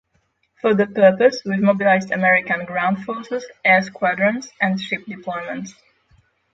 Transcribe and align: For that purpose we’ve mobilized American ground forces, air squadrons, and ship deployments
For 0.59 0.73
that 0.73 0.95
purpose 0.95 1.43
we’ve 1.45 1.61
mobilized 1.61 2.09
American 2.11 2.65
ground 2.65 3.05
forces, 3.05 3.45
air 3.63 3.83
squadrons, 3.83 4.51
and 4.59 4.79
ship 4.81 5.05
deployments 5.05 5.75